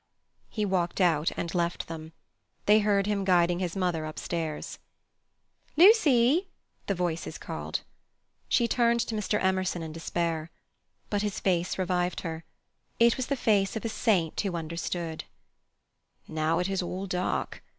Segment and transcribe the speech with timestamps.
[0.49, 2.11] He walked out and left them.
[2.65, 4.79] They heard him guiding his mother up stairs.
[5.77, 6.47] "Lucy!"
[6.87, 7.81] the voices called.
[8.49, 9.39] She turned to Mr.
[9.39, 10.49] Emerson in despair.
[11.11, 12.43] But his face revived her.
[12.99, 15.25] It was the face of a saint who understood.
[16.27, 17.61] "Now it is all dark.